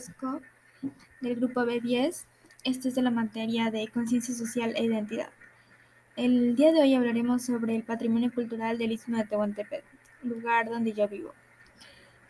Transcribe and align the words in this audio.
Bosco 0.00 0.40
del 1.20 1.36
grupo 1.36 1.60
B10. 1.60 2.24
Este 2.64 2.88
es 2.88 2.94
de 2.94 3.02
la 3.02 3.10
materia 3.10 3.70
de 3.70 3.86
conciencia 3.88 4.34
social 4.34 4.72
e 4.74 4.84
identidad. 4.84 5.28
El 6.16 6.56
día 6.56 6.72
de 6.72 6.80
hoy 6.80 6.94
hablaremos 6.94 7.42
sobre 7.42 7.76
el 7.76 7.82
patrimonio 7.82 8.32
cultural 8.32 8.78
del 8.78 8.92
Istmo 8.92 9.18
de 9.18 9.24
Tehuantepec, 9.24 9.84
lugar 10.22 10.70
donde 10.70 10.94
yo 10.94 11.06
vivo. 11.06 11.34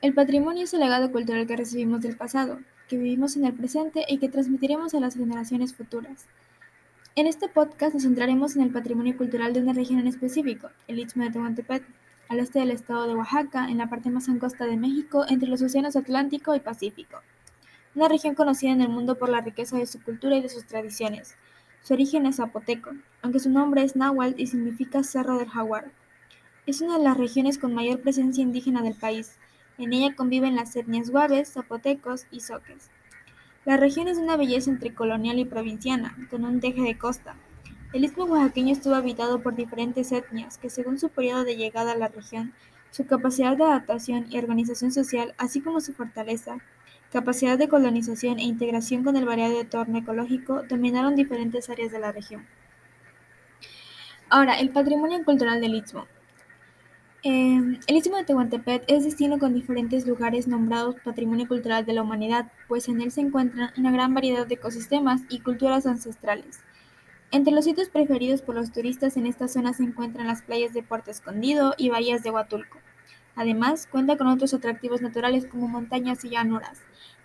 El 0.03 0.15
patrimonio 0.15 0.65
es 0.65 0.75
el 0.75 0.81
legado 0.81 1.13
cultural 1.13 1.47
que 1.47 1.57
recibimos 1.57 2.01
del 2.01 2.17
pasado, 2.17 2.59
que 2.89 2.97
vivimos 2.97 3.37
en 3.37 3.45
el 3.45 3.55
presente 3.55 4.05
y 4.09 4.19
que 4.19 4.29
transmitiremos 4.29 4.93
a 4.95 5.01
las 5.01 5.15
generaciones 5.15 5.73
futuras. 5.73 6.27
En 7.15 7.29
este 7.29 7.49
podcast 7.49 7.95
nos 7.95 8.03
centraremos 8.03 8.57
en 8.57 8.63
el 8.63 8.73
patrimonio 8.73 9.17
cultural 9.17 9.53
de 9.53 9.63
una 9.63 9.75
región 9.75 10.01
en 10.01 10.09
específico, 10.09 10.71
el 10.89 10.99
Istmo 10.99 11.23
de 11.23 11.31
Tehuantepec, 11.31 11.85
al 12.29 12.41
este 12.41 12.59
del 12.59 12.73
estado 12.73 13.07
de 13.07 13.15
Oaxaca, 13.15 13.69
en 13.69 13.79
la 13.79 13.89
parte 13.89 14.11
más 14.11 14.29
angosta 14.29 14.67
de 14.67 14.77
México, 14.77 15.25
entre 15.29 15.49
los 15.49 15.63
océanos 15.63 15.95
Atlántico 15.95 16.57
y 16.57 16.61
Pacífico. 16.61 17.21
Una 18.01 18.09
región 18.09 18.35
conocida 18.35 18.71
en 18.71 18.81
el 18.81 18.89
mundo 18.89 19.19
por 19.19 19.29
la 19.29 19.43
riqueza 19.43 19.77
de 19.77 19.85
su 19.85 20.03
cultura 20.03 20.35
y 20.35 20.41
de 20.41 20.49
sus 20.49 20.65
tradiciones. 20.65 21.37
Su 21.83 21.93
origen 21.93 22.25
es 22.25 22.37
zapoteco, 22.37 22.93
aunque 23.21 23.41
su 23.41 23.51
nombre 23.51 23.83
es 23.83 23.95
náhuatl 23.95 24.41
y 24.41 24.47
significa 24.47 25.05
Cerro 25.05 25.37
del 25.37 25.51
Jaguar. 25.51 25.93
Es 26.65 26.81
una 26.81 26.97
de 26.97 27.05
las 27.05 27.19
regiones 27.19 27.59
con 27.59 27.75
mayor 27.75 28.01
presencia 28.01 28.41
indígena 28.41 28.81
del 28.81 28.95
país. 28.95 29.37
En 29.77 29.93
ella 29.93 30.17
conviven 30.17 30.57
las 30.57 30.75
etnias 30.77 31.11
guaves, 31.11 31.53
zapotecos 31.53 32.25
y 32.31 32.41
soques. 32.41 32.91
La 33.67 33.77
región 33.77 34.09
es 34.09 34.17
una 34.17 34.39
belleza 34.39 34.71
entre 34.71 34.95
colonial 34.95 35.39
y 35.39 35.45
provinciana, 35.45 36.17
con 36.31 36.47
un 36.47 36.59
teje 36.59 36.81
de 36.81 36.97
costa, 36.97 37.37
el 37.93 38.05
istmo 38.05 38.25
oaxaqueño 38.25 38.73
estuvo 38.73 38.95
habitado 38.95 39.43
por 39.43 39.57
diferentes 39.57 40.13
etnias 40.13 40.59
que, 40.59 40.71
según 40.71 41.01
su 41.01 41.09
periodo 41.09 41.43
de 41.43 41.57
llegada 41.57 41.93
a 41.93 41.97
la 41.97 42.07
región, 42.07 42.55
su 42.93 43.05
capacidad 43.05 43.57
de 43.57 43.65
adaptación 43.65 44.27
y 44.31 44.39
organización 44.39 44.93
social, 44.93 45.35
así 45.39 45.61
como 45.61 45.81
su 45.81 45.93
fortaleza, 45.93 46.59
capacidad 47.11 47.59
de 47.59 47.69
colonización 47.69 48.39
e 48.39 48.45
integración 48.45 49.03
con 49.05 49.17
el 49.17 49.25
variado 49.25 49.61
entorno 49.61 49.99
ecológico, 49.99 50.63
dominaron 50.69 51.17
diferentes 51.17 51.69
áreas 51.69 51.93
de 51.93 51.99
la 51.99 52.13
región. 52.13 52.47
Ahora, 54.29 54.61
el 54.61 54.71
patrimonio 54.71 55.23
cultural 55.25 55.61
del 55.61 55.75
Istmo. 55.75 56.07
Em, 57.23 57.79
el 57.87 57.97
Istmo 57.97 58.17
de 58.17 58.25
Tehuantepec 58.25 58.85
es 58.87 59.05
destino 59.05 59.39
con 59.39 59.53
diferentes 59.53 60.07
lugares 60.07 60.49
nombrados 60.49 60.97
Patrimonio 61.05 61.47
Cultural 61.49 61.85
de 61.85 61.93
la 61.93 62.03
Humanidad, 62.03 62.51
pues 62.67 62.89
en 62.89 63.03
él 63.03 63.11
se 63.11 63.21
encuentran 63.21 63.73
una 63.77 63.91
gran 63.91 64.15
variedad 64.15 64.47
de 64.47 64.55
ecosistemas 64.55 65.23
y 65.29 65.41
culturas 65.41 65.87
ancestrales. 65.87 66.61
Entre 67.33 67.53
los 67.53 67.65
sitios 67.65 67.89
preferidos 67.89 68.41
por 68.41 68.55
los 68.55 68.73
turistas 68.73 69.17
en 69.17 69.27
esta 69.27 69.49
zona 69.49 69.73
se 69.73 69.83
encuentran 69.83 70.29
las 70.29 70.43
playas 70.43 70.73
de 70.73 70.83
Puerto 70.83 71.11
Escondido 71.11 71.75
y 71.77 71.91
bahías 71.91 72.23
de 72.23 72.31
Huatulco. 72.31 72.79
Además, 73.37 73.89
cuenta 73.91 74.17
con 74.17 74.27
otros 74.27 74.55
atractivos 74.55 75.03
naturales 75.03 75.47
como 75.47 75.69
montañas 75.69 76.25
y 76.25 76.31
llanuras, 76.31 76.79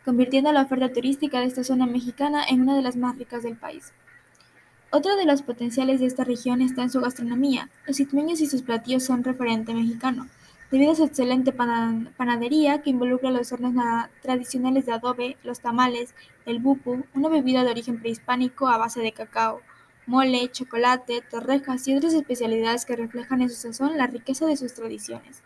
convirtiendo 0.03 0.51
la 0.51 0.61
oferta 0.61 0.93
turística 0.93 1.39
de 1.39 1.47
esta 1.47 1.63
zona 1.63 1.85
mexicana 1.85 2.43
en 2.47 2.61
una 2.61 2.75
de 2.75 2.81
las 2.81 2.95
más 2.95 3.17
ricas 3.17 3.43
del 3.43 3.57
país. 3.57 3.91
Otro 4.91 5.15
de 5.17 5.25
los 5.25 5.41
potenciales 5.41 5.99
de 5.99 6.05
esta 6.05 6.23
región 6.23 6.61
está 6.61 6.83
en 6.83 6.89
su 6.89 7.01
gastronomía. 7.01 7.69
Los 7.85 7.99
itmeños 7.99 8.39
y 8.39 8.47
sus 8.47 8.61
platillos 8.61 9.03
son 9.03 9.23
referente 9.23 9.73
mexicano, 9.73 10.27
debido 10.71 10.93
a 10.93 10.95
su 10.95 11.03
excelente 11.03 11.51
panadería 11.51 12.81
que 12.81 12.91
involucra 12.91 13.31
los 13.31 13.51
hornos 13.51 13.73
tradicionales 14.21 14.85
de 14.85 14.93
adobe, 14.93 15.37
los 15.43 15.59
tamales, 15.59 16.15
el 16.45 16.59
bupu, 16.59 17.03
una 17.13 17.29
bebida 17.29 17.63
de 17.63 17.71
origen 17.71 17.99
prehispánico 17.99 18.67
a 18.67 18.77
base 18.77 19.01
de 19.01 19.11
cacao, 19.11 19.61
mole, 20.05 20.49
chocolate, 20.51 21.21
torrejas 21.29 21.87
y 21.87 21.95
otras 21.95 22.13
especialidades 22.13 22.85
que 22.85 22.95
reflejan 22.95 23.41
en 23.41 23.49
su 23.49 23.55
sazón 23.55 23.97
la 23.97 24.07
riqueza 24.07 24.45
de 24.45 24.55
sus 24.55 24.73
tradiciones. 24.73 25.41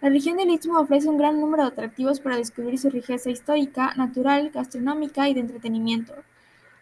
La 0.00 0.10
región 0.10 0.36
del 0.36 0.50
Istmo 0.50 0.78
ofrece 0.78 1.08
un 1.08 1.18
gran 1.18 1.40
número 1.40 1.64
de 1.64 1.70
atractivos 1.70 2.20
para 2.20 2.36
descubrir 2.36 2.78
su 2.78 2.88
riqueza 2.88 3.30
histórica, 3.30 3.94
natural, 3.96 4.50
gastronómica 4.50 5.28
y 5.28 5.34
de 5.34 5.40
entretenimiento. 5.40 6.14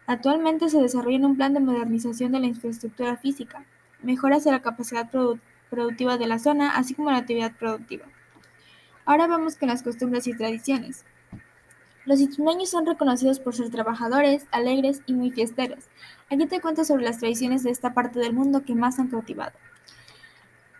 Actualmente 0.05 0.69
se 0.69 0.79
desarrolla 0.79 1.25
un 1.25 1.35
plan 1.35 1.55
de 1.55 1.59
modernización 1.59 2.31
de 2.31 2.39
la 2.39 2.45
infraestructura 2.45 3.17
física, 3.17 3.65
mejoras 4.03 4.43
de 4.43 4.51
la 4.51 4.61
capacidad 4.61 5.09
productiva 5.71 6.19
de 6.19 6.27
la 6.27 6.37
zona, 6.37 6.77
así 6.77 6.93
como 6.93 7.09
la 7.09 7.17
actividad 7.17 7.53
productiva. 7.57 8.05
Ahora 9.03 9.25
vamos 9.25 9.55
con 9.55 9.69
las 9.69 9.81
costumbres 9.81 10.27
y 10.27 10.37
tradiciones. 10.37 11.03
Los 12.05 12.21
ismeños 12.21 12.69
son 12.69 12.85
reconocidos 12.85 13.39
por 13.39 13.55
ser 13.55 13.71
trabajadores, 13.71 14.45
alegres 14.51 15.01
y 15.07 15.13
muy 15.13 15.31
fiesteros. 15.31 15.85
Aquí 16.29 16.45
te 16.45 16.61
cuento 16.61 16.85
sobre 16.85 17.03
las 17.03 17.17
tradiciones 17.17 17.63
de 17.63 17.71
esta 17.71 17.95
parte 17.95 18.19
del 18.19 18.33
mundo 18.33 18.63
que 18.63 18.75
más 18.75 18.99
han 18.99 19.07
cautivado. 19.07 19.53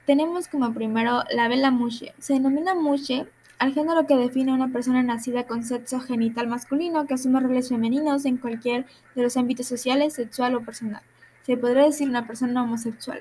Tenemos 0.08 0.48
como 0.48 0.74
primero 0.74 1.26
la 1.36 1.50
vela 1.50 1.70
mushe. 1.70 2.14
Se 2.18 2.32
denomina 2.32 2.74
mushe 2.74 3.28
al 3.60 3.74
género 3.74 4.08
que 4.08 4.16
define 4.16 4.54
a 4.54 4.56
una 4.56 4.72
persona 4.72 5.04
nacida 5.04 5.46
con 5.48 5.66
sexo 5.66 6.00
genital 6.00 6.48
masculino 6.48 7.06
que 7.06 7.16
asume 7.16 7.42
roles 7.42 7.68
femeninos 7.68 8.24
en 8.24 8.38
cualquier 8.38 8.86
de 9.16 9.24
los 9.24 9.36
ámbitos 9.36 9.68
sociales, 9.68 10.14
sexual 10.14 10.56
o 10.56 10.64
personal. 10.64 11.02
Se 11.42 11.58
podría 11.58 11.84
decir 11.84 12.08
una 12.08 12.26
persona 12.26 12.64
homosexual. 12.64 13.20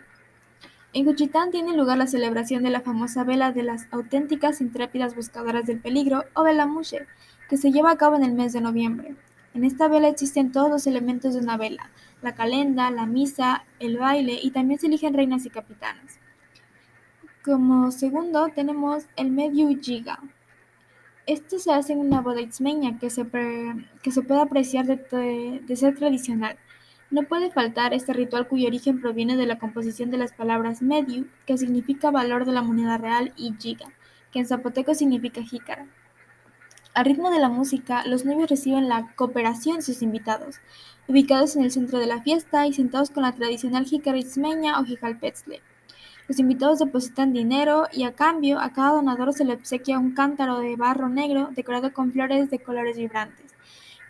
En 0.92 1.04
Cuchitán 1.04 1.50
tiene 1.50 1.76
lugar 1.76 1.98
la 1.98 2.06
celebración 2.06 2.62
de 2.62 2.70
la 2.70 2.82
famosa 2.82 3.24
vela 3.24 3.50
de 3.50 3.64
las 3.64 3.88
auténticas 3.90 4.60
intrépidas 4.60 5.16
buscadoras 5.16 5.66
del 5.66 5.80
peligro 5.80 6.22
o 6.34 6.44
vela 6.44 6.66
mushe, 6.66 7.04
que 7.48 7.56
se 7.56 7.72
lleva 7.72 7.90
a 7.90 7.98
cabo 7.98 8.14
en 8.14 8.22
el 8.22 8.32
mes 8.32 8.52
de 8.52 8.60
noviembre. 8.60 9.16
En 9.54 9.64
esta 9.64 9.88
vela 9.88 10.06
existen 10.06 10.52
todos 10.52 10.70
los 10.70 10.86
elementos 10.86 11.34
de 11.34 11.40
una 11.40 11.56
vela, 11.56 11.90
la 12.22 12.36
calenda, 12.36 12.92
la 12.92 13.06
misa, 13.06 13.64
el 13.80 13.98
baile 13.98 14.38
y 14.40 14.52
también 14.52 14.78
se 14.78 14.86
eligen 14.86 15.14
reinas 15.14 15.44
y 15.46 15.50
capitanas. 15.50 16.20
Como 17.46 17.92
segundo 17.92 18.48
tenemos 18.52 19.04
el 19.14 19.30
medio 19.30 19.68
giga. 19.80 20.18
Esto 21.26 21.60
se 21.60 21.72
hace 21.72 21.92
en 21.92 22.00
una 22.00 22.20
boda 22.20 22.40
ismeña 22.40 22.98
que 22.98 23.08
se, 23.08 23.24
que 24.02 24.10
se 24.10 24.22
puede 24.22 24.40
apreciar 24.40 24.84
de, 24.84 25.76
ser 25.76 25.94
tradicional. 25.94 26.56
No 27.08 27.22
puede 27.22 27.52
faltar 27.52 27.94
este 27.94 28.12
ritual 28.12 28.48
cuyo 28.48 28.66
origen 28.66 29.00
proviene 29.00 29.36
de 29.36 29.46
la 29.46 29.60
composición 29.60 30.10
de 30.10 30.18
las 30.18 30.32
palabras 30.32 30.82
medio, 30.82 31.24
que 31.46 31.56
significa 31.56 32.10
valor 32.10 32.46
de 32.46 32.52
la 32.52 32.62
moneda 32.62 32.98
real, 32.98 33.32
y 33.36 33.54
giga, 33.60 33.92
que 34.32 34.40
en 34.40 34.48
zapoteco 34.48 34.94
significa 34.94 35.40
jícara. 35.40 35.86
Al 36.94 37.04
ritmo 37.04 37.30
de 37.30 37.38
la 37.38 37.48
música, 37.48 38.04
los 38.06 38.24
novios 38.24 38.50
reciben 38.50 38.88
la 38.88 39.14
cooperación 39.14 39.76
de 39.76 39.82
sus 39.82 40.02
invitados, 40.02 40.56
ubicados 41.06 41.54
en 41.54 41.62
el 41.62 41.70
centro 41.70 42.00
de 42.00 42.08
la 42.08 42.22
fiesta 42.22 42.66
y 42.66 42.72
sentados 42.72 43.10
con 43.10 43.22
la 43.22 43.36
tradicional 43.36 43.84
jicarismeña 43.84 44.80
o 44.80 44.84
jijalpetzle. 44.84 45.62
Los 46.28 46.38
invitados 46.38 46.80
depositan 46.80 47.32
dinero 47.32 47.86
y 47.92 48.04
a 48.04 48.12
cambio 48.12 48.58
a 48.58 48.72
cada 48.72 48.92
donador 48.92 49.32
se 49.32 49.44
le 49.44 49.54
obsequia 49.54 49.98
un 49.98 50.12
cántaro 50.12 50.60
de 50.60 50.76
barro 50.76 51.08
negro 51.08 51.50
decorado 51.52 51.92
con 51.92 52.12
flores 52.12 52.50
de 52.50 52.58
colores 52.58 52.96
vibrantes. 52.96 53.54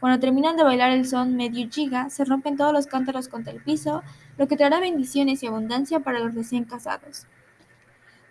Cuando 0.01 0.21
terminan 0.21 0.57
de 0.57 0.65
bailar 0.65 0.91
el 0.93 1.07
son 1.07 1.37
medio 1.37 1.69
giga, 1.71 2.11
se 2.11 2.25
rompen 2.25 2.57
todos 2.57 2.73
los 2.73 2.87
cántaros 2.87 3.29
contra 3.29 3.53
el 3.53 3.63
piso, 3.63 4.03
lo 4.37 4.47
que 4.47 4.57
traerá 4.57 4.81
bendiciones 4.81 5.43
y 5.43 5.47
abundancia 5.47 6.01
para 6.01 6.21
los 6.21 6.35
recién 6.35 6.65
casados. 6.65 7.27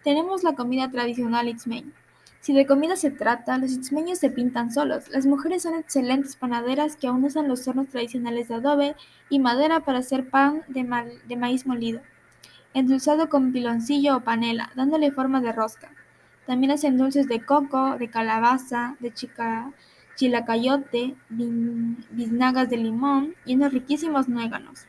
Tenemos 0.03 0.43
la 0.43 0.53
comida 0.53 0.89
tradicional 0.91 1.47
itzmeña. 1.47 1.91
Si 2.45 2.53
de 2.53 2.67
comida 2.67 2.95
se 2.95 3.09
trata, 3.09 3.57
los 3.57 3.71
itzmeños 3.71 4.19
se 4.19 4.29
pintan 4.29 4.71
solos. 4.71 5.09
Las 5.09 5.25
mujeres 5.25 5.63
son 5.63 5.73
excelentes 5.73 6.35
panaderas 6.35 6.95
que 6.95 7.07
aún 7.07 7.23
usan 7.23 7.47
los 7.47 7.67
hornos 7.67 7.87
tradicionales 7.87 8.49
de 8.49 8.53
adobe 8.53 8.95
y 9.29 9.39
madera 9.39 9.79
para 9.79 9.97
hacer 9.97 10.29
pan 10.29 10.61
de, 10.67 11.35
maíz 11.35 11.65
molido, 11.65 12.01
endulzado 12.75 13.29
con 13.29 13.53
piloncillo 13.53 14.17
o 14.17 14.19
panela, 14.19 14.69
dándole 14.75 15.11
forma 15.11 15.41
de 15.41 15.53
rosca. 15.53 15.89
También 16.45 16.71
hacen 16.71 16.97
dulces 16.97 17.27
de 17.27 17.43
coco, 17.43 17.97
de 17.97 18.09
calabaza, 18.09 18.97
de 18.99 19.11
chica, 19.11 19.71
chilacayote, 20.15 21.15
biznagas 21.29 22.69
de 22.69 22.77
limón 22.77 23.33
y 23.45 23.55
unos 23.55 23.73
riquísimos 23.73 24.27
nueganos. 24.27 24.85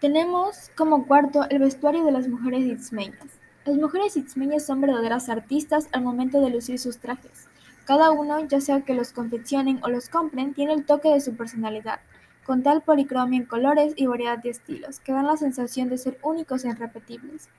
Tenemos 0.00 0.70
como 0.76 1.06
cuarto 1.06 1.44
el 1.50 1.58
vestuario 1.58 2.04
de 2.04 2.12
las 2.12 2.28
mujeres 2.28 2.64
itzmeñas. 2.64 3.26
Las 3.64 3.76
mujeres 3.76 4.16
itzmeñas 4.16 4.64
son 4.64 4.80
verdaderas 4.80 5.28
artistas 5.28 5.88
al 5.92 6.02
momento 6.02 6.40
de 6.40 6.50
lucir 6.50 6.78
sus 6.78 6.98
trajes. 6.98 7.48
Cada 7.84 8.12
uno, 8.12 8.46
ya 8.46 8.60
sea 8.60 8.82
que 8.82 8.94
los 8.94 9.12
confeccionen 9.12 9.80
o 9.82 9.88
los 9.88 10.08
compren, 10.08 10.54
tiene 10.54 10.74
el 10.74 10.86
toque 10.86 11.08
de 11.08 11.20
su 11.20 11.36
personalidad, 11.36 12.00
con 12.48 12.62
tal 12.62 12.80
policromia 12.80 13.38
en 13.38 13.44
colores 13.44 13.92
y 13.94 14.06
variedad 14.06 14.38
de 14.38 14.48
estilos, 14.48 15.00
que 15.00 15.12
dan 15.12 15.26
la 15.26 15.36
sensación 15.36 15.90
de 15.90 15.98
ser 15.98 16.16
únicos 16.22 16.64
e 16.64 16.70
irrepetibles. 16.70 17.50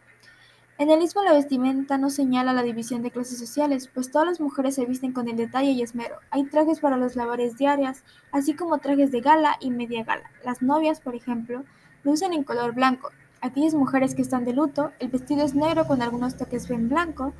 En 0.80 0.90
el 0.90 1.04
istmo 1.04 1.22
la 1.22 1.34
vestimenta 1.34 2.00
no 2.00 2.10
señala 2.10 2.54
la 2.54 2.64
división 2.64 3.04
de 3.04 3.12
clases 3.12 3.38
sociales, 3.38 3.88
pues 3.94 4.10
todas 4.10 4.28
las 4.28 4.42
mujeres 4.42 4.74
se 4.74 4.88
visten 4.88 5.14
con 5.14 5.28
el 5.28 5.38
detalle 5.38 5.70
y 5.70 5.84
esmero. 5.84 6.16
Hay 6.32 6.46
trajes 6.46 6.80
para 6.80 6.98
las 6.98 7.16
labores 7.16 7.56
diarias, 7.56 8.04
así 8.32 8.56
como 8.56 8.80
trajes 8.80 9.12
de 9.12 9.22
gala 9.22 9.58
y 9.60 9.70
media 9.70 10.04
gala. 10.04 10.32
Las 10.44 10.64
novias, 10.64 11.02
por 11.02 11.14
ejemplo, 11.14 11.66
lucen 12.04 12.34
en 12.34 12.44
color 12.44 12.74
blanco, 12.74 13.12
Aquellas 13.42 13.76
mujeres 13.76 14.16
que 14.16 14.24
están 14.24 14.44
de 14.44 14.54
luto, 14.54 14.92
el 15.00 15.10
vestido 15.10 15.46
es 15.46 15.54
negro 15.54 15.86
con 15.86 16.02
algunos 16.02 16.36
toques 16.36 16.68
en 16.72 16.90
blanco. 16.90 17.32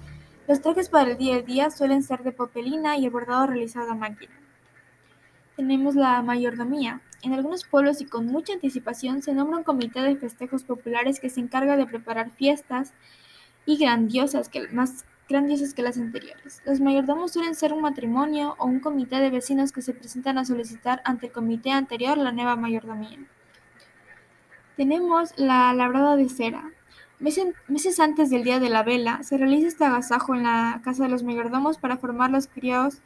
Los 0.48 0.62
trajes 0.62 0.88
para 0.88 1.12
el 1.12 1.18
día 1.18 1.38
a 1.38 1.42
día 1.42 1.72
suelen 1.72 2.04
ser 2.04 2.24
de 2.24 2.32
popelina 2.32 2.96
y 2.96 3.06
el 3.06 3.12
bordado 3.12 3.48
realizado 3.48 3.92
a 3.92 3.96
máquina. 3.96 4.32
Tenemos 5.58 5.96
la 5.96 6.22
mayordomía. 6.22 7.02
En 7.22 7.34
algunos 7.34 7.66
pueblos 7.66 8.00
y 8.02 8.06
con 8.06 8.28
mucha 8.28 8.54
anticipación 8.54 9.22
se 9.22 9.34
nombra 9.34 9.58
un 9.58 9.64
comité 9.64 10.02
de 10.02 10.16
festejos 10.16 10.64
populares 10.64 11.20
que 11.20 11.30
se 11.30 11.42
encarga 11.42 11.76
de 11.76 11.86
preparar 11.86 12.32
fiestas 12.32 12.94
y 13.66 13.78
grandiosas 13.78 14.48
que 14.48 14.70
más 14.70 15.06
grandiosas 15.28 15.74
que 15.74 15.84
las 15.84 15.98
anteriores. 15.98 16.62
Los 16.66 16.80
mayordomos 16.80 17.34
suelen 17.34 17.56
ser 17.56 17.72
un 17.72 17.82
matrimonio 17.82 18.56
o 18.58 18.66
un 18.66 18.80
comité 18.80 19.18
de 19.18 19.30
vecinos 19.30 19.72
que 19.72 19.82
se 19.82 19.94
presentan 19.94 20.38
a 20.38 20.46
solicitar 20.46 21.02
ante 21.06 21.28
el 21.28 21.32
comité 21.32 21.72
anterior 21.72 22.18
la 22.18 22.32
nueva 22.32 22.56
mayordomía. 22.56 23.20
Tenemos 24.76 25.38
la 25.38 25.74
labrada 25.74 26.16
de 26.16 26.30
cera. 26.30 26.72
Meses 27.20 28.00
antes 28.00 28.30
del 28.30 28.46
día 28.46 28.60
de 28.60 28.70
la 28.70 28.82
vela, 28.82 29.22
se 29.24 29.38
realiza 29.38 29.68
este 29.68 29.84
agasajo 29.84 30.36
en 30.36 30.44
la 30.44 30.80
casa 30.86 31.04
de 31.04 31.10
los 31.10 31.22
mayordomos 31.22 31.78
para 31.78 31.98
formar 31.98 32.32
los 32.32 32.48
criados 32.48 33.02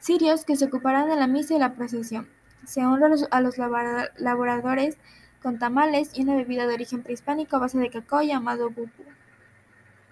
sirios 0.00 0.44
que 0.44 0.56
se 0.56 0.64
ocuparán 0.64 1.08
de 1.08 1.16
la 1.16 1.28
misa 1.28 1.54
y 1.54 1.58
la 1.58 1.74
procesión. 1.74 2.28
Se 2.64 2.84
honra 2.84 3.10
a 3.30 3.40
los 3.40 3.58
laboradores 3.58 4.98
con 5.42 5.58
tamales 5.58 6.10
y 6.14 6.22
una 6.22 6.36
bebida 6.36 6.66
de 6.66 6.74
origen 6.74 7.02
prehispánico 7.02 7.56
a 7.56 7.60
base 7.60 7.78
de 7.78 7.90
cacao 7.90 8.22
llamado 8.22 8.70
bubu. 8.70 9.04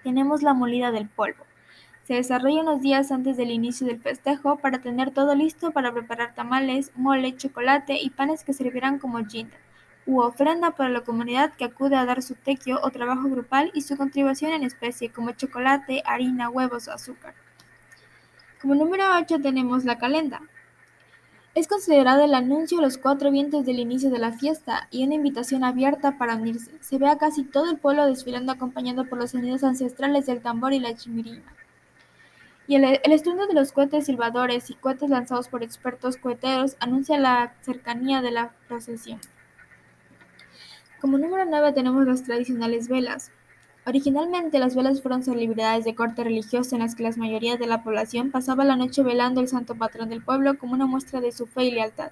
Tenemos 0.02 0.42
la 0.42 0.54
molida 0.54 0.90
del 0.90 1.08
polvo. 1.08 1.44
Se 2.04 2.14
desarrolla 2.14 2.62
unos 2.62 2.80
días 2.80 3.12
antes 3.12 3.36
del 3.36 3.50
inicio 3.50 3.86
del 3.86 4.00
festejo 4.00 4.56
para 4.56 4.80
tener 4.80 5.10
todo 5.10 5.34
listo 5.34 5.72
para 5.72 5.92
preparar 5.92 6.34
tamales, 6.34 6.90
mole, 6.96 7.36
chocolate 7.36 7.98
y 8.00 8.10
panes 8.10 8.44
que 8.44 8.54
servirán 8.54 8.98
como 8.98 9.22
jinda 9.26 9.56
u 10.08 10.22
ofrenda 10.22 10.70
para 10.70 10.88
la 10.88 11.02
comunidad 11.02 11.52
que 11.52 11.66
acude 11.66 11.94
a 11.94 12.06
dar 12.06 12.22
su 12.22 12.34
tequio 12.34 12.80
o 12.82 12.90
trabajo 12.90 13.28
grupal 13.28 13.70
y 13.74 13.82
su 13.82 13.98
contribución 13.98 14.52
en 14.52 14.62
especie 14.62 15.12
como 15.12 15.32
chocolate, 15.32 16.02
harina, 16.06 16.48
huevos 16.48 16.88
o 16.88 16.92
azúcar. 16.92 17.34
Como 18.62 18.74
número 18.74 19.04
8 19.18 19.40
tenemos 19.42 19.84
la 19.84 19.98
calenda. 19.98 20.40
Es 21.54 21.66
considerado 21.66 22.22
el 22.24 22.34
anuncio 22.34 22.78
a 22.78 22.82
los 22.82 22.98
cuatro 22.98 23.30
vientos 23.30 23.64
del 23.64 23.80
inicio 23.80 24.10
de 24.10 24.18
la 24.18 24.32
fiesta 24.32 24.86
y 24.90 25.04
una 25.04 25.14
invitación 25.14 25.64
abierta 25.64 26.16
para 26.18 26.36
unirse. 26.36 26.70
Se 26.80 26.98
ve 26.98 27.08
a 27.08 27.18
casi 27.18 27.42
todo 27.42 27.70
el 27.70 27.78
pueblo 27.78 28.06
desfilando 28.06 28.52
acompañado 28.52 29.06
por 29.06 29.18
los 29.18 29.32
sonidos 29.32 29.64
ancestrales 29.64 30.26
del 30.26 30.40
tambor 30.40 30.72
y 30.72 30.78
la 30.78 30.94
chimirima. 30.94 31.52
Y 32.68 32.76
el, 32.76 32.84
el 33.02 33.12
estruendo 33.12 33.46
de 33.46 33.54
los 33.54 33.72
cohetes 33.72 34.06
silbadores 34.06 34.70
y 34.70 34.74
cohetes 34.74 35.10
lanzados 35.10 35.48
por 35.48 35.62
expertos 35.62 36.18
coheteros 36.18 36.76
anuncia 36.80 37.18
la 37.18 37.54
cercanía 37.62 38.20
de 38.20 38.30
la 38.30 38.52
procesión. 38.68 39.20
Como 41.00 41.16
número 41.16 41.44
9 41.44 41.72
tenemos 41.72 42.06
las 42.06 42.24
tradicionales 42.24 42.88
velas. 42.88 43.32
Originalmente 43.88 44.58
las 44.58 44.76
velas 44.76 45.00
fueron 45.00 45.22
celebridades 45.22 45.86
de 45.86 45.94
corte 45.94 46.22
religioso 46.22 46.76
en 46.76 46.82
las 46.82 46.94
que 46.94 47.04
la 47.04 47.10
mayoría 47.16 47.56
de 47.56 47.66
la 47.66 47.82
población 47.82 48.30
pasaba 48.30 48.62
la 48.62 48.76
noche 48.76 49.02
velando 49.02 49.40
el 49.40 49.48
santo 49.48 49.76
patrón 49.76 50.10
del 50.10 50.22
pueblo 50.22 50.58
como 50.58 50.74
una 50.74 50.84
muestra 50.84 51.22
de 51.22 51.32
su 51.32 51.46
fe 51.46 51.64
y 51.64 51.70
lealtad. 51.70 52.10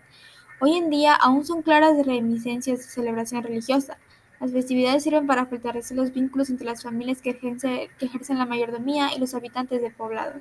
Hoy 0.58 0.72
en 0.78 0.88
día 0.88 1.14
aún 1.14 1.44
son 1.44 1.60
claras 1.60 1.94
reminiscencias 2.06 2.78
de 2.78 2.84
celebración 2.84 3.42
religiosa. 3.42 3.98
Las 4.40 4.52
festividades 4.52 5.02
sirven 5.02 5.26
para 5.26 5.44
fortalecer 5.44 5.98
los 5.98 6.14
vínculos 6.14 6.48
entre 6.48 6.64
las 6.64 6.82
familias 6.82 7.20
que 7.20 7.38
ejercen, 7.38 8.38
la 8.38 8.46
mayordomía 8.46 9.14
y 9.14 9.20
los 9.20 9.34
habitantes 9.34 9.82
del 9.82 9.92
poblado. 9.92 10.40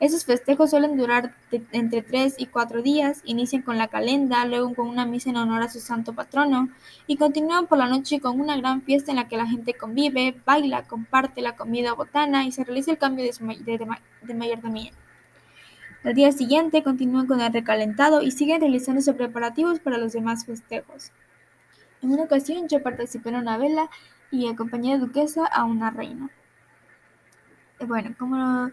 Estos 0.00 0.24
festejos 0.24 0.70
suelen 0.70 0.96
durar 0.96 1.34
entre 1.72 2.02
tres 2.02 2.36
y 2.38 2.46
cuatro 2.46 2.82
días, 2.82 3.20
inician 3.24 3.62
con 3.62 3.78
la 3.78 3.88
calenda, 3.88 4.44
luego 4.44 4.72
con 4.72 4.86
una 4.86 5.04
misa 5.04 5.30
en 5.30 5.36
honor 5.36 5.62
a 5.62 5.68
su 5.68 5.80
santo 5.80 6.12
patrono 6.12 6.68
y 7.08 7.16
continúan 7.16 7.66
por 7.66 7.78
la 7.78 7.88
noche 7.88 8.20
con 8.20 8.40
una 8.40 8.56
gran 8.56 8.82
fiesta 8.82 9.10
en 9.10 9.16
la 9.16 9.26
que 9.26 9.36
la 9.36 9.46
gente 9.46 9.74
convive, 9.74 10.40
baila, 10.46 10.84
comparte 10.84 11.42
la 11.42 11.56
comida 11.56 11.94
botana 11.94 12.44
y 12.44 12.52
se 12.52 12.62
realiza 12.62 12.92
el 12.92 12.98
cambio 12.98 13.24
de, 13.24 14.34
mayordomía. 14.34 14.92
Al 16.04 16.14
día 16.14 16.30
siguiente 16.30 16.84
continúan 16.84 17.26
con 17.26 17.40
el 17.40 17.52
recalentado 17.52 18.22
y 18.22 18.30
siguen 18.30 18.60
realizándose 18.60 19.12
preparativos 19.14 19.80
para 19.80 19.98
los 19.98 20.12
demás 20.12 20.46
festejos. 20.46 21.10
En 22.02 22.12
una 22.12 22.22
ocasión 22.22 22.68
yo 22.68 22.84
participé 22.84 23.30
en 23.30 23.36
una 23.36 23.58
vela 23.58 23.90
y 24.30 24.46
acompañé 24.46 24.92
de 24.92 25.00
duquesa 25.00 25.44
a 25.44 25.64
una 25.64 25.90
reina. 25.90 26.30
Bueno, 27.80 28.14
como 28.16 28.70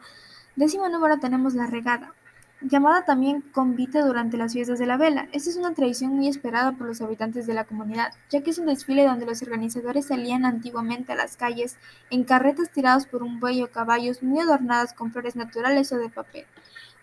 Décimo 0.56 0.88
número 0.88 1.20
tenemos 1.20 1.54
la 1.54 1.68
regada, 1.68 2.14
llamada 2.62 3.04
también 3.04 3.42
convite 3.42 4.00
durante 4.00 4.38
las 4.38 4.54
fiestas 4.54 4.80
de 4.80 4.86
la 4.86 4.96
vela. 4.96 5.28
Esta 5.34 5.50
es 5.50 5.58
una 5.58 5.74
tradición 5.74 6.16
muy 6.16 6.30
esperada 6.30 6.72
por 6.72 6.88
los 6.88 7.02
habitantes 7.02 7.46
de 7.46 7.54
la 7.54 7.66
comunidad, 7.66 8.14
ya 8.30 8.42
que 8.42 8.52
es 8.52 8.58
un 8.58 8.68
desfile 8.68 9.04
donde 9.04 9.26
los 9.26 9.42
organizadores 9.42 10.08
salían 10.08 10.46
antiguamente 10.46 11.12
a 11.12 11.16
las 11.16 11.36
calles 11.36 11.78
en 12.10 12.24
carretas 12.24 12.70
tiradas 12.70 13.06
por 13.06 13.22
un 13.22 13.42
buey 13.42 13.64
o 13.64 13.72
caballos 13.72 14.24
muy 14.24 14.40
adornadas 14.40 14.94
con 14.94 15.12
flores 15.12 15.36
naturales 15.36 15.92
o 15.92 15.98
de 15.98 16.10
papel. 16.10 16.46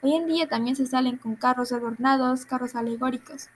Hoy 0.00 0.14
en 0.14 0.26
día 0.26 0.48
también 0.48 0.74
se 0.74 0.86
salen 0.86 1.18
con 1.18 1.36
carros 1.36 1.72
adornados, 1.72 2.46
carros 2.46 2.74
alegóricos. 2.74 3.50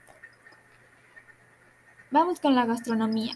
Vamos 2.11 2.39
con 2.39 2.53
la 2.53 2.67
gastronomía. 2.67 3.35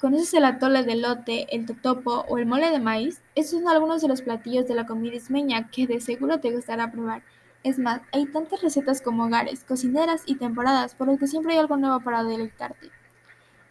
¿Conoces 0.00 0.34
el 0.34 0.44
atole 0.44 0.82
de 0.82 0.92
elote, 0.92 1.46
el 1.56 1.64
totopo 1.64 2.26
o 2.28 2.36
el 2.36 2.44
mole 2.44 2.68
de 2.70 2.80
maíz? 2.80 3.22
Estos 3.34 3.60
son 3.60 3.68
algunos 3.68 4.02
de 4.02 4.08
los 4.08 4.20
platillos 4.20 4.68
de 4.68 4.74
la 4.74 4.84
comida 4.84 5.16
ismeña 5.16 5.70
que 5.70 5.86
de 5.86 6.02
seguro 6.02 6.38
te 6.38 6.50
gustará 6.50 6.92
probar. 6.92 7.22
Es 7.64 7.78
más, 7.78 8.02
hay 8.12 8.26
tantas 8.26 8.60
recetas 8.60 9.00
como 9.00 9.24
hogares, 9.24 9.64
cocineras 9.64 10.22
y 10.26 10.34
temporadas, 10.34 10.94
por 10.94 11.06
lo 11.06 11.16
que 11.16 11.26
siempre 11.26 11.54
hay 11.54 11.60
algo 11.60 11.78
nuevo 11.78 12.00
para 12.00 12.24
deleitarte. 12.24 12.90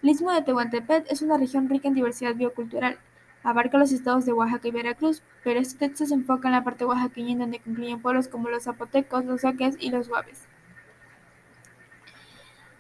El 0.02 0.10
Istmo 0.10 0.32
de 0.32 0.42
Tehuantepec 0.42 1.06
es 1.12 1.22
una 1.22 1.38
región 1.38 1.70
rica 1.70 1.90
en 1.90 1.94
diversidad 1.94 2.34
biocultural. 2.34 2.98
Abarca 3.44 3.78
los 3.78 3.92
estados 3.92 4.26
de 4.26 4.34
Oaxaca 4.34 4.68
y 4.68 4.72
Veracruz, 4.72 5.22
pero 5.44 5.60
este 5.60 5.88
texto 5.88 6.08
se 6.08 6.16
enfoca 6.16 6.48
en 6.48 6.54
la 6.54 6.64
parte 6.64 6.86
oaxaqueña 6.86 7.34
en 7.34 7.40
donde 7.40 7.60
concluyen 7.60 8.02
pueblos 8.02 8.28
como 8.28 8.50
los 8.50 8.64
zapotecos, 8.64 9.26
los 9.26 9.46
oques 9.46 9.78
y 9.80 9.92
los 9.92 10.10
guaves. 10.10 10.48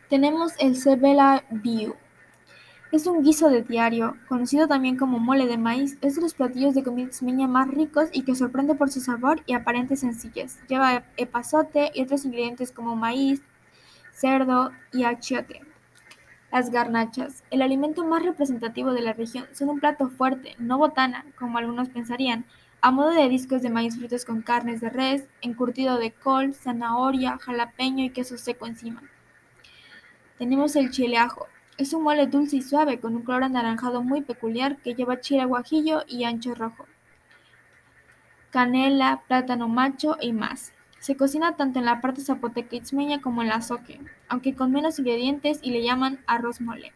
Tenemos 0.09 0.53
el 0.59 0.75
Cebela 0.75 1.45
Biu, 1.51 1.95
es 2.91 3.07
un 3.07 3.23
guiso 3.23 3.49
de 3.49 3.63
diario, 3.63 4.15
conocido 4.27 4.67
también 4.67 4.97
como 4.97 5.19
mole 5.19 5.47
de 5.47 5.57
maíz, 5.57 5.97
es 6.01 6.15
de 6.15 6.21
los 6.21 6.33
platillos 6.33 6.75
de 6.75 6.83
comida 6.83 7.09
ismeña 7.09 7.47
más 7.47 7.67
ricos 7.67 8.09
y 8.13 8.23
que 8.23 8.35
sorprende 8.35 8.75
por 8.75 8.91
su 8.91 9.01
sabor 9.01 9.41
y 9.45 9.53
aparente 9.53 9.95
sencillez. 9.95 10.59
Lleva 10.67 11.03
epazote 11.17 11.91
y 11.93 12.03
otros 12.03 12.25
ingredientes 12.25 12.71
como 12.71 12.95
maíz, 12.95 13.41
cerdo 14.13 14.71
y 14.93 15.03
achiote. 15.03 15.61
Las 16.51 16.69
garnachas, 16.69 17.43
el 17.49 17.61
alimento 17.61 18.05
más 18.05 18.23
representativo 18.23 18.93
de 18.93 19.01
la 19.01 19.13
región, 19.13 19.45
son 19.51 19.69
un 19.69 19.79
plato 19.79 20.09
fuerte, 20.09 20.55
no 20.57 20.77
botana, 20.77 21.25
como 21.37 21.57
algunos 21.57 21.89
pensarían, 21.89 22.45
a 22.81 22.91
modo 22.91 23.09
de 23.09 23.27
discos 23.27 23.61
de 23.61 23.69
maíz 23.69 23.97
fritos 23.97 24.25
con 24.25 24.41
carnes 24.41 24.79
de 24.79 24.89
res, 24.89 25.27
encurtido 25.41 25.97
de 25.97 26.11
col, 26.11 26.53
zanahoria, 26.53 27.39
jalapeño 27.39 28.05
y 28.05 28.11
queso 28.11 28.37
seco 28.37 28.67
encima. 28.67 29.01
Tenemos 30.37 30.75
el 30.75 30.91
chile 30.91 31.17
ajo, 31.17 31.47
es 31.77 31.93
un 31.93 32.03
mole 32.03 32.27
dulce 32.27 32.57
y 32.57 32.61
suave 32.61 32.99
con 32.99 33.15
un 33.15 33.23
color 33.23 33.43
anaranjado 33.43 34.01
muy 34.01 34.21
peculiar 34.21 34.77
que 34.77 34.95
lleva 34.95 35.19
chile 35.19 35.45
guajillo 35.45 36.03
y 36.07 36.23
ancho 36.23 36.55
rojo, 36.55 36.85
canela, 38.49 39.21
plátano 39.27 39.67
macho 39.67 40.15
y 40.21 40.31
más. 40.31 40.71
Se 40.99 41.17
cocina 41.17 41.57
tanto 41.57 41.79
en 41.79 41.85
la 41.85 42.01
parte 42.01 42.21
zapoteca 42.21 42.77
itzmeña 42.77 43.21
como 43.21 43.41
en 43.41 43.49
la 43.49 43.61
soque, 43.61 43.99
aunque 44.29 44.55
con 44.55 44.71
menos 44.71 44.97
ingredientes 44.97 45.59
y 45.61 45.71
le 45.71 45.83
llaman 45.83 46.19
arroz 46.25 46.61
mole. 46.61 46.93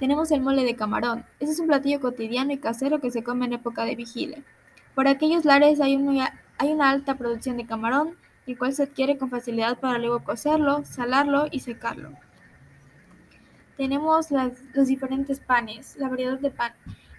Tenemos 0.00 0.32
el 0.32 0.40
mole 0.40 0.64
de 0.64 0.74
camarón. 0.74 1.24
Este 1.38 1.52
es 1.52 1.60
un 1.60 1.68
platillo 1.68 2.00
cotidiano 2.00 2.52
y 2.52 2.58
casero 2.58 3.00
que 3.00 3.12
se 3.12 3.22
come 3.22 3.46
en 3.46 3.52
época 3.52 3.84
de 3.84 3.94
vigilia. 3.94 4.42
Por 4.94 5.06
aquellos 5.06 5.44
lares 5.44 5.80
hay 5.80 5.96
una 5.96 6.90
alta 6.90 7.14
producción 7.14 7.56
de 7.56 7.66
camarón, 7.66 8.16
el 8.46 8.58
cual 8.58 8.74
se 8.74 8.82
adquiere 8.82 9.16
con 9.16 9.30
facilidad 9.30 9.78
para 9.78 9.98
luego 9.98 10.24
cocerlo, 10.24 10.84
salarlo 10.84 11.46
y 11.50 11.60
secarlo. 11.60 12.10
Tenemos 13.76 14.28
los 14.30 14.86
diferentes 14.86 15.40
panes, 15.40 15.96
la 15.96 16.08
variedad 16.08 16.38
de 16.38 16.50
pan. 16.50 16.72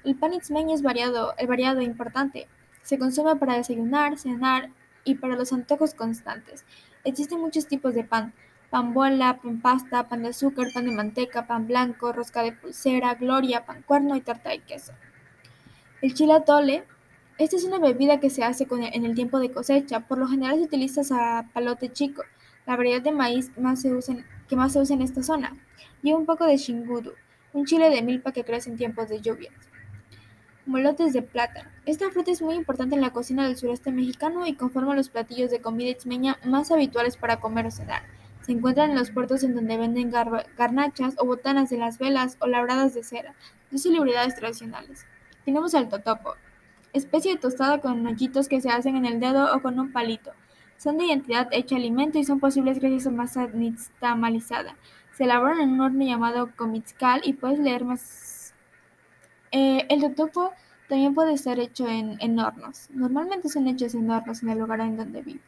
El 0.04 0.16
pan 0.16 0.34
itzmeño 0.34 0.74
es 0.74 0.82
variado, 0.82 1.34
el 1.38 1.48
variado 1.48 1.82
e 1.82 1.84
importante. 1.84 2.48
Se 2.82 2.98
consume 2.98 3.36
para 3.36 3.58
desayunar, 3.58 4.18
cenar 4.18 4.70
y 5.04 5.16
para 5.16 5.36
los 5.36 5.52
antojos 5.52 5.94
constantes. 5.94 6.64
Existen 7.04 7.42
muchos 7.42 7.68
tipos 7.68 7.94
de 7.94 8.04
pan. 8.04 8.34
Pan 8.70 8.94
bola, 8.94 9.40
pan 9.42 9.62
pasta, 9.62 10.08
pan 10.08 10.24
de 10.24 10.30
azúcar, 10.30 10.68
pan 10.74 10.86
de 10.86 10.92
manteca, 10.92 11.46
pan 11.46 11.68
blanco, 11.68 12.14
rosca 12.14 12.42
de 12.44 12.54
pulsera, 12.54 13.16
gloria, 13.16 13.66
pan 13.66 13.84
cuerno 13.84 14.16
y 14.16 14.22
tarta 14.22 14.50
de 14.52 14.60
queso. 14.60 14.94
El 16.02 16.14
chile 16.14 16.34
atole. 16.34 16.86
Esta 17.38 17.58
es 17.58 17.66
una 17.66 17.80
bebida 17.80 18.22
que 18.22 18.30
se 18.30 18.46
hace 18.46 18.66
en 18.70 19.04
el 19.06 19.14
tiempo 19.14 19.40
de 19.40 19.52
cosecha. 19.52 20.00
Por 20.02 20.20
lo 20.20 20.28
general 20.28 20.56
se 20.56 20.64
utiliza 20.64 21.04
zapalote 21.04 21.92
chico, 21.92 22.24
la 22.66 22.78
variedad 22.78 23.02
de 23.02 23.12
maíz 23.12 23.52
más 23.58 23.82
se 23.82 23.94
usa 23.94 24.16
que 24.48 24.56
más 24.56 24.74
se 24.74 24.80
usa 24.80 24.96
en 24.96 25.02
esta 25.02 25.24
zona. 25.24 25.54
Lleva 26.02 26.20
un 26.20 26.26
poco 26.26 26.46
de 26.46 26.58
shingudu, 26.58 27.14
un 27.54 27.66
chile 27.66 27.90
de 27.90 28.02
milpa 28.02 28.32
que 28.32 28.44
crece 28.44 28.70
en 28.70 28.78
tiempos 28.78 29.10
de 29.10 29.22
lluvias. 29.22 29.54
Molotes 30.66 31.14
de 31.14 31.22
plátano. 31.22 31.70
Esta 31.86 32.10
fruta 32.10 32.32
es 32.32 32.42
muy 32.42 32.56
importante 32.56 32.96
en 32.96 33.02
la 33.02 33.12
cocina 33.12 33.46
del 33.46 33.56
sureste 33.56 33.92
mexicano 33.92 34.48
y 34.48 34.56
conforma 34.56 34.96
los 34.96 35.10
platillos 35.10 35.52
de 35.52 35.62
comida 35.62 35.92
exmeña 35.92 36.40
más 36.44 36.72
habituales 36.72 37.18
para 37.18 37.40
comer 37.40 37.68
o 37.68 37.72
cenar. 37.72 38.04
Se 38.42 38.52
encuentran 38.52 38.92
en 38.92 38.98
los 38.98 39.12
puertos 39.12 39.44
en 39.44 39.56
donde 39.56 39.78
venden 39.78 40.12
garnachas 40.12 41.16
o 41.18 41.26
botanas 41.26 41.70
de 41.70 41.78
las 41.78 41.98
velas 41.98 42.38
o 42.40 42.48
labradas 42.48 42.94
de 42.94 43.04
cera, 43.04 43.34
dos 43.72 43.82
celebridades 43.82 44.36
tradicionales. 44.36 45.06
Tenemos 45.46 45.74
el 45.74 45.90
totopo, 45.90 46.36
especie 46.94 47.34
de 47.34 47.40
tostada 47.40 47.80
con 47.80 48.06
hoyitos 48.06 48.48
que 48.48 48.62
se 48.62 48.70
hacen 48.70 48.96
en 48.96 49.06
el 49.06 49.20
dedo 49.20 49.56
o 49.56 49.62
con 49.62 49.80
un 49.80 49.92
palito. 49.92 50.32
Son 50.78 50.98
de 50.98 51.06
identidad 51.06 51.48
hecha 51.52 51.76
alimento 51.76 52.20
y 52.20 52.24
son 52.26 52.40
posibles 52.40 52.80
gracias 52.80 53.08
a 53.08 53.12
masa 53.12 53.48
nixtamalizada. 53.48 54.76
Se 55.14 55.24
elaboran 55.24 55.62
en 55.62 55.72
un 55.74 55.82
horno 55.82 56.06
llamado 56.06 56.52
comitzcal 56.56 57.22
y 57.24 57.34
puedes 57.34 57.60
leer 57.60 57.86
más. 57.86 58.54
Eh, 59.52 59.86
el 59.90 60.02
totopo 60.02 60.54
También 60.90 61.16
puede 61.16 61.38
ser 61.38 61.60
hecho 61.60 61.88
en, 61.88 62.18
en 62.20 62.38
hornos. 62.40 62.90
Normalmente 62.92 63.50
son 63.50 63.68
hechos 63.68 63.96
en 63.96 64.10
hornos 64.12 64.44
en 64.44 64.50
el 64.50 64.60
lugar 64.60 64.82
en 64.82 64.98
donde 64.98 65.22
vive. 65.22 65.42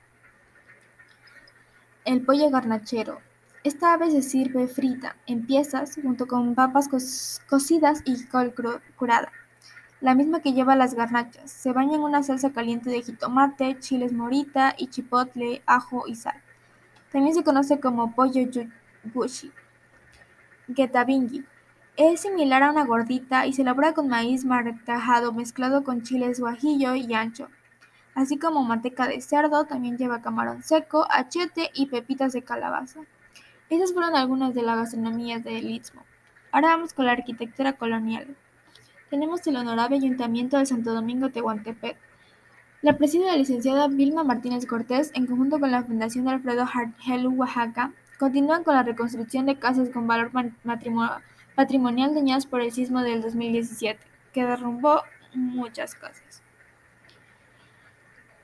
El 2.06 2.22
pollo 2.22 2.50
garnachero. 2.50 3.20
Esta 3.64 3.94
ave 3.94 4.10
se 4.12 4.22
sirve 4.22 4.68
frita, 4.68 5.18
en 5.26 5.46
piezas, 5.46 6.00
junto 6.02 6.26
con 6.26 6.56
papas 6.56 6.88
cocidas 7.50 8.02
y 8.06 8.26
col 8.28 8.54
curada, 8.96 9.30
la 10.00 10.14
misma 10.14 10.42
que 10.42 10.54
lleva 10.54 10.76
las 10.76 10.94
garnachas. 10.94 11.52
Se 11.52 11.72
baña 11.72 11.96
en 11.96 12.02
una 12.02 12.24
salsa 12.24 12.52
caliente 12.52 12.90
de 12.90 13.02
jitomate, 13.02 13.80
chiles 13.80 14.14
morita 14.14 14.76
y 14.78 14.88
chipotle, 14.88 15.62
ajo 15.66 16.04
y 16.08 16.16
sal. 16.16 16.42
También 17.12 17.34
se 17.34 17.44
conoce 17.44 17.80
como 17.80 18.14
pollo 18.14 18.42
gushi. 19.14 19.52
Getabingi. 20.76 21.46
Es 21.96 22.22
similar 22.22 22.62
a 22.62 22.72
una 22.72 22.86
gordita 22.86 23.48
y 23.48 23.54
se 23.54 23.64
elabora 23.64 23.94
con 23.94 24.08
maíz 24.08 24.46
martajado 24.46 25.34
mezclado 25.34 25.84
con 25.84 26.04
chiles 26.04 26.40
guajillo 26.40 26.94
y 26.94 27.12
ancho, 27.16 27.50
así 28.14 28.38
como 28.38 28.64
manteca 28.64 29.08
de 29.08 29.20
cerdo, 29.22 29.66
también 29.66 29.98
lleva 29.98 30.22
camarón 30.22 30.62
seco, 30.62 31.08
achete 31.10 31.72
y 31.74 31.88
pepitas 31.88 32.34
de 32.34 32.44
calabaza. 32.44 33.00
Esas 33.70 33.94
fueron 33.94 34.16
algunas 34.16 34.54
de 34.54 34.62
las 34.62 34.78
gastronomías 34.78 35.44
del 35.44 35.72
Istmo. 35.72 36.04
Ahora 36.52 36.70
vamos 36.70 36.94
con 36.94 37.06
la 37.06 37.14
arquitectura 37.14 37.74
colonial. 37.74 38.36
Tenemos 39.10 39.46
el 39.48 39.56
Honorable 39.56 39.96
Ayuntamiento 39.96 40.58
de 40.58 40.66
Santo 40.66 40.94
Domingo 40.94 41.30
Tehuantepec. 41.30 41.96
La 42.82 42.98
preside 42.98 43.28
la 43.28 43.38
licenciada 43.38 43.88
Vilma 43.88 44.26
Martínez 44.26 44.66
Cortés, 44.66 45.12
en 45.16 45.26
conjunto 45.26 45.60
con 45.60 45.72
la 45.72 45.84
Fundación 45.84 46.26
de 46.26 46.32
Alfredo 46.32 46.66
Hargelu 46.66 47.32
Oaxaca, 47.32 47.94
continúan 48.20 48.64
con 48.66 48.76
la 48.76 48.84
reconstrucción 48.84 49.46
de 49.46 49.58
casas 49.58 49.90
con 49.90 50.08
valor 50.08 50.32
patrimonial 51.56 52.14
dañadas 52.14 52.46
por 52.46 52.62
el 52.62 52.72
sismo 52.74 53.02
del 53.02 53.22
2017, 53.22 54.00
que 54.34 54.44
derrumbó 54.44 55.02
muchas 55.34 55.96
casas. 55.96 56.44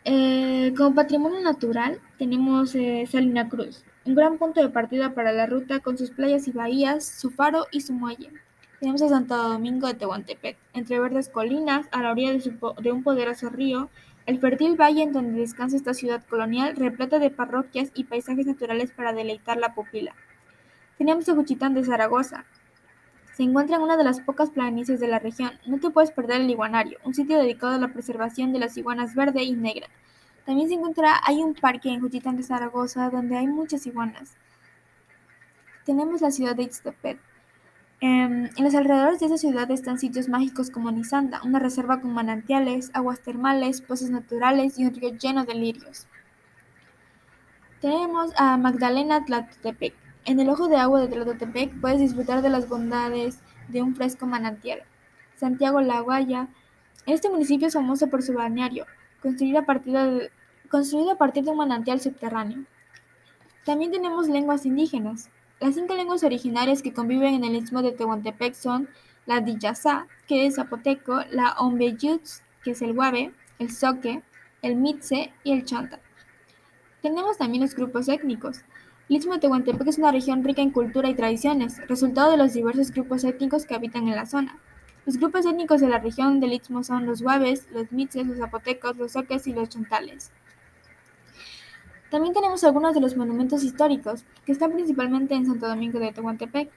Eh, 0.05 0.73
como 0.77 0.95
patrimonio 0.95 1.41
natural 1.41 1.99
tenemos 2.17 2.73
eh, 2.75 3.05
Salina 3.09 3.49
Cruz, 3.49 3.83
un 4.05 4.15
gran 4.15 4.37
punto 4.37 4.61
de 4.61 4.69
partida 4.69 5.13
para 5.13 5.31
la 5.33 5.45
ruta 5.45 5.79
con 5.79 5.97
sus 5.97 6.11
playas 6.11 6.47
y 6.47 6.51
bahías, 6.51 7.05
su 7.05 7.31
faro 7.31 7.67
y 7.71 7.81
su 7.81 7.93
muelle. 7.93 8.31
Tenemos 8.83 9.01
a 9.01 9.07
Santo 9.07 9.37
Domingo 9.37 9.87
de 9.87 9.93
Tehuantepec, 9.93 10.57
entre 10.73 10.99
verdes 10.99 11.29
colinas, 11.29 11.87
a 11.93 12.01
la 12.01 12.11
orilla 12.11 12.33
de, 12.33 12.91
un 12.91 13.01
poderoso 13.01 13.49
río, 13.49 13.89
el 14.25 14.41
fértil 14.41 14.75
valle 14.75 15.03
en 15.03 15.13
donde 15.13 15.39
descansa 15.39 15.77
esta 15.77 15.93
ciudad 15.93 16.21
colonial 16.29 16.75
repleta 16.75 17.17
de 17.17 17.29
parroquias 17.29 17.91
y 17.93 18.03
paisajes 18.03 18.45
naturales 18.45 18.91
para 18.91 19.13
deleitar 19.13 19.55
la 19.55 19.73
pupila. 19.73 20.13
Tenemos 20.97 21.29
a 21.29 21.33
Juchitán 21.33 21.73
de 21.73 21.85
Zaragoza. 21.85 22.43
Se 23.37 23.43
encuentra 23.43 23.77
en 23.77 23.83
una 23.83 23.95
de 23.95 24.03
las 24.03 24.19
pocas 24.19 24.49
planicies 24.49 24.99
de 24.99 25.07
la 25.07 25.19
región. 25.19 25.51
No 25.65 25.79
te 25.79 25.89
puedes 25.89 26.11
perder 26.11 26.41
el 26.41 26.49
iguanario, 26.49 26.99
un 27.05 27.13
sitio 27.13 27.37
dedicado 27.37 27.75
a 27.75 27.79
la 27.79 27.93
preservación 27.93 28.51
de 28.51 28.59
las 28.59 28.75
iguanas 28.75 29.15
verde 29.15 29.43
y 29.43 29.53
negra. 29.53 29.87
También 30.45 30.67
se 30.67 30.75
encuentra, 30.75 31.21
hay 31.25 31.41
un 31.41 31.53
parque 31.53 31.87
en 31.87 32.01
Juchitán 32.01 32.35
de 32.35 32.43
Zaragoza 32.43 33.09
donde 33.09 33.37
hay 33.37 33.47
muchas 33.47 33.87
iguanas. 33.87 34.35
Tenemos 35.85 36.19
la 36.19 36.31
ciudad 36.31 36.53
de 36.53 36.63
Ixtepec. 36.63 37.32
Em, 38.05 38.49
en 38.57 38.63
los 38.65 38.75
alrededores 38.75 39.21
de 39.21 39.27
esa 39.27 39.37
ciudad 39.37 39.71
están 39.71 39.97
sitios 39.97 40.27
mágicos 40.27 40.69
como 40.69 40.91
Nizanda, 40.91 41.41
una 41.45 41.57
reserva 41.57 42.01
con 42.01 42.11
manantiales, 42.13 42.91
aguas 42.93 43.21
termales, 43.21 43.79
pozos 43.79 44.09
naturales 44.09 44.77
y 44.77 44.85
un 44.85 44.93
río 44.93 45.11
lleno 45.11 45.45
de 45.45 45.55
lirios. 45.55 46.05
Tenemos 47.79 48.33
a 48.35 48.57
Magdalena 48.57 49.23
Tlatotepec. 49.23 49.93
En 50.25 50.41
el 50.41 50.49
ojo 50.49 50.67
de 50.67 50.75
agua 50.75 50.99
de 50.99 51.07
Tlatotepec 51.07 51.79
puedes 51.79 52.01
disfrutar 52.01 52.41
de 52.41 52.49
las 52.49 52.67
bondades 52.67 53.39
de 53.69 53.81
un 53.81 53.95
fresco 53.95 54.25
manantial. 54.25 54.79
Santiago 55.37 55.79
La 55.79 56.01
Guaya. 56.01 56.49
Este 57.05 57.29
municipio 57.29 57.67
es 57.67 57.73
famoso 57.73 58.07
por 58.07 58.21
su 58.21 58.33
balneario, 58.33 58.85
construido 59.21 59.59
a 59.59 59.65
partir 59.65 59.93
de, 59.93 60.29
construido 60.69 61.11
a 61.11 61.17
partir 61.17 61.45
de 61.45 61.51
un 61.51 61.57
manantial 61.57 62.01
subterráneo. 62.01 62.65
También 63.63 63.91
tenemos 63.91 64.27
lenguas 64.27 64.65
indígenas. 64.65 65.29
Las 65.63 65.75
cinco 65.75 65.95
lenguas 65.95 66.25
originarias 66.25 66.81
que 66.81 66.91
conviven 66.91 67.35
en 67.35 67.45
el 67.45 67.55
istmo 67.55 67.81
de 67.81 67.93
Tehuantepec 67.93 68.53
son 68.53 68.89
la 69.25 69.39
Diyasá, 69.39 70.07
que 70.27 70.45
es 70.45 70.55
zapoteco, 70.55 71.21
la 71.31 71.53
Ombeyuts, 71.53 72.43
que 72.65 72.71
es 72.71 72.81
el 72.81 72.93
guave, 72.93 73.31
el 73.59 73.71
Soque, 73.71 74.23
el 74.61 74.75
Mitze 74.75 75.31
y 75.45 75.53
el 75.53 75.63
Chanta. 75.63 76.01
Tenemos 77.01 77.37
también 77.37 77.63
los 77.63 77.75
grupos 77.75 78.09
étnicos. 78.09 78.57
El 79.07 79.15
istmo 79.15 79.35
de 79.35 79.39
Tehuantepec 79.39 79.87
es 79.87 79.97
una 79.99 80.11
región 80.11 80.43
rica 80.43 80.61
en 80.61 80.71
cultura 80.71 81.07
y 81.07 81.15
tradiciones, 81.15 81.79
resultado 81.87 82.31
de 82.31 82.37
los 82.39 82.51
diversos 82.51 82.91
grupos 82.91 83.23
étnicos 83.23 83.65
que 83.65 83.75
habitan 83.75 84.09
en 84.09 84.17
la 84.17 84.25
zona. 84.25 84.59
Los 85.05 85.15
grupos 85.15 85.45
étnicos 85.45 85.79
de 85.79 85.87
la 85.87 85.99
región 85.99 86.41
del 86.41 86.51
Istmo 86.51 86.83
son 86.83 87.05
los 87.05 87.21
guaves, 87.21 87.69
los 87.71 87.89
mitzes, 87.89 88.27
los 88.27 88.37
zapotecos, 88.37 88.97
los 88.97 89.13
soques 89.13 89.47
y 89.47 89.53
los 89.53 89.69
chontales. 89.69 90.29
También 92.13 92.35
tenemos 92.35 92.63
algunos 92.63 92.93
de 92.93 93.01
los 93.01 93.17
monumentos 93.17 93.63
históricos, 93.63 94.23
que 94.45 94.51
están 94.51 94.73
principalmente 94.73 95.33
en 95.33 95.47
Santo 95.47 95.67
Domingo 95.67 95.97
de 95.97 96.11
Tehuantepec, 96.11 96.69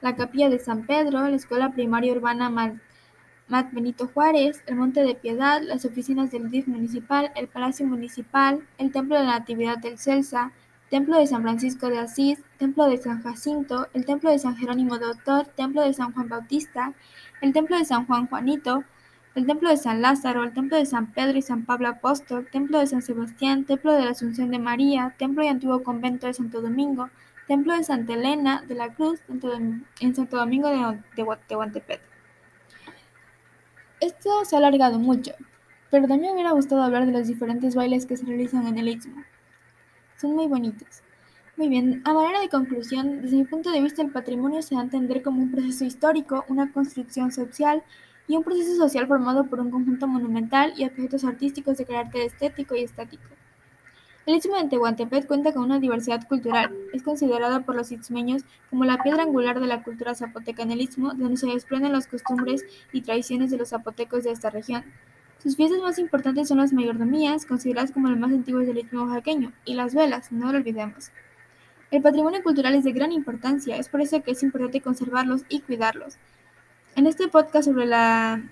la 0.00 0.16
Capilla 0.16 0.48
de 0.48 0.58
San 0.58 0.84
Pedro, 0.84 1.28
la 1.28 1.36
Escuela 1.36 1.70
Primaria 1.70 2.12
Urbana 2.12 2.50
Mat 2.50 3.68
Benito 3.70 4.10
Juárez, 4.12 4.64
el 4.66 4.74
Monte 4.74 5.04
de 5.04 5.14
Piedad, 5.14 5.62
las 5.62 5.84
oficinas 5.84 6.32
del 6.32 6.50
DIF 6.50 6.66
municipal, 6.66 7.30
el 7.36 7.46
Palacio 7.46 7.86
Municipal, 7.86 8.66
el 8.78 8.90
Templo 8.90 9.16
de 9.16 9.22
la 9.22 9.38
Natividad 9.38 9.78
del 9.78 9.96
Celsa, 9.96 10.50
Templo 10.88 11.18
de 11.18 11.28
San 11.28 11.42
Francisco 11.42 11.88
de 11.88 12.00
Asís, 12.00 12.40
Templo 12.58 12.86
de 12.86 12.98
San 12.98 13.22
Jacinto, 13.22 13.86
el 13.94 14.04
Templo 14.04 14.32
de 14.32 14.40
San 14.40 14.56
Jerónimo 14.56 14.98
Doctor, 14.98 15.46
Templo 15.54 15.82
de 15.82 15.94
San 15.94 16.12
Juan 16.12 16.28
Bautista, 16.28 16.94
el 17.42 17.52
Templo 17.52 17.78
de 17.78 17.84
San 17.84 18.06
Juan 18.06 18.26
Juanito, 18.26 18.82
el 19.34 19.46
Templo 19.46 19.70
de 19.70 19.76
San 19.76 20.02
Lázaro, 20.02 20.42
el 20.42 20.52
Templo 20.52 20.76
de 20.76 20.86
San 20.86 21.12
Pedro 21.12 21.38
y 21.38 21.42
San 21.42 21.64
Pablo 21.64 21.88
Apóstol, 21.88 22.48
Templo 22.50 22.78
de 22.78 22.86
San 22.86 23.02
Sebastián, 23.02 23.64
Templo 23.64 23.92
de 23.92 24.04
la 24.04 24.10
Asunción 24.10 24.50
de 24.50 24.58
María, 24.58 25.14
Templo 25.18 25.44
y 25.44 25.48
Antiguo 25.48 25.82
Convento 25.82 26.26
de 26.26 26.34
Santo 26.34 26.60
Domingo, 26.60 27.10
Templo 27.46 27.76
de 27.76 27.84
Santa 27.84 28.14
Elena 28.14 28.64
de 28.66 28.74
la 28.74 28.92
Cruz 28.94 29.20
en 30.00 30.14
Santo 30.14 30.36
Domingo 30.36 30.68
de, 30.68 30.98
Tehuantepec. 31.46 32.00
Esto 34.00 34.44
se 34.44 34.56
ha 34.56 34.58
alargado 34.58 34.98
mucho, 34.98 35.32
pero 35.90 36.08
también 36.08 36.32
me 36.32 36.40
hubiera 36.40 36.52
gustado 36.52 36.82
hablar 36.82 37.06
de 37.06 37.12
los 37.12 37.28
diferentes 37.28 37.74
bailes 37.74 38.06
que 38.06 38.16
se 38.16 38.26
realizan 38.26 38.66
en 38.66 38.78
el 38.78 38.88
Istmo. 38.88 39.22
Son 40.16 40.34
muy 40.34 40.46
bonitos. 40.48 41.02
Muy 41.56 41.68
bien, 41.68 42.00
a 42.04 42.14
manera 42.14 42.40
de 42.40 42.48
conclusión, 42.48 43.20
desde 43.20 43.36
mi 43.36 43.44
punto 43.44 43.70
de 43.70 43.82
vista 43.82 44.00
el 44.00 44.10
patrimonio 44.10 44.62
se 44.62 44.74
da 44.74 44.80
a 44.80 44.84
entender 44.84 45.22
como 45.22 45.42
un 45.42 45.50
proceso 45.50 45.84
histórico, 45.84 46.44
una 46.48 46.72
construcción 46.72 47.30
social 47.32 47.82
y 48.30 48.36
un 48.36 48.44
proceso 48.44 48.76
social 48.76 49.08
formado 49.08 49.46
por 49.46 49.58
un 49.58 49.72
conjunto 49.72 50.06
monumental 50.06 50.72
y 50.76 50.84
objetos 50.84 51.24
artísticos 51.24 51.78
de 51.78 51.84
carácter 51.84 52.22
estético 52.22 52.76
y 52.76 52.84
estático. 52.84 53.24
El 54.24 54.36
Istmo 54.36 54.54
de 54.54 54.68
Tehuantepec 54.68 55.26
cuenta 55.26 55.52
con 55.52 55.64
una 55.64 55.80
diversidad 55.80 56.28
cultural. 56.28 56.72
Es 56.92 57.02
considerada 57.02 57.62
por 57.62 57.74
los 57.74 57.90
istmeños 57.90 58.44
como 58.70 58.84
la 58.84 59.02
piedra 59.02 59.24
angular 59.24 59.58
de 59.58 59.66
la 59.66 59.82
cultura 59.82 60.14
zapoteca 60.14 60.62
en 60.62 60.70
el 60.70 60.80
Istmo, 60.80 61.12
donde 61.14 61.38
se 61.38 61.48
desprenden 61.48 61.90
las 61.90 62.06
costumbres 62.06 62.64
y 62.92 63.00
tradiciones 63.00 63.50
de 63.50 63.56
los 63.56 63.70
zapotecos 63.70 64.22
de 64.22 64.30
esta 64.30 64.48
región. 64.48 64.84
Sus 65.42 65.56
fiestas 65.56 65.80
más 65.80 65.98
importantes 65.98 66.46
son 66.46 66.58
las 66.58 66.72
mayordomías, 66.72 67.46
consideradas 67.46 67.90
como 67.90 68.10
las 68.10 68.18
más 68.20 68.30
antiguas 68.30 68.68
del 68.68 68.78
Istmo 68.78 69.06
oaxaqueño, 69.06 69.50
y 69.64 69.74
las 69.74 69.92
velas, 69.92 70.30
no 70.30 70.52
lo 70.52 70.58
olvidemos. 70.58 71.10
El 71.90 72.00
patrimonio 72.00 72.44
cultural 72.44 72.76
es 72.76 72.84
de 72.84 72.92
gran 72.92 73.10
importancia, 73.10 73.74
es 73.74 73.88
por 73.88 74.00
eso 74.00 74.22
que 74.22 74.30
es 74.30 74.42
importante 74.44 74.80
conservarlos 74.80 75.42
y 75.48 75.62
cuidarlos. 75.62 76.16
En 76.96 77.06
este 77.06 77.28
podcast 77.28 77.66
sobre, 77.66 77.86
la, 77.86 78.42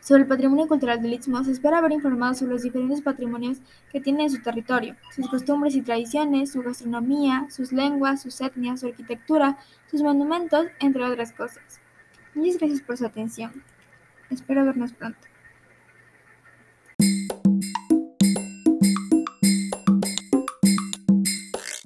sobre 0.00 0.22
el 0.22 0.28
patrimonio 0.28 0.68
cultural 0.68 1.00
del 1.00 1.14
Istmo 1.14 1.42
se 1.42 1.52
espera 1.52 1.78
haber 1.78 1.92
informado 1.92 2.34
sobre 2.34 2.52
los 2.52 2.62
diferentes 2.62 3.00
patrimonios 3.00 3.58
que 3.90 4.00
tiene 4.00 4.24
en 4.24 4.30
su 4.30 4.42
territorio, 4.42 4.94
sus 5.14 5.28
costumbres 5.28 5.74
y 5.74 5.82
tradiciones, 5.82 6.52
su 6.52 6.62
gastronomía, 6.62 7.46
sus 7.50 7.72
lenguas, 7.72 8.22
sus 8.22 8.40
etnias, 8.40 8.80
su 8.80 8.88
arquitectura, 8.88 9.58
sus 9.90 10.02
monumentos, 10.02 10.66
entre 10.80 11.04
otras 11.04 11.32
cosas. 11.32 11.80
Muchas 12.34 12.58
gracias 12.58 12.82
por 12.82 12.98
su 12.98 13.06
atención. 13.06 13.64
Espero 14.30 14.64
vernos 14.64 14.92
pronto. 14.92 15.35